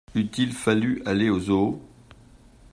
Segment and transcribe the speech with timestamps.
[0.15, 1.79] Eût-il fallu aller au zoo?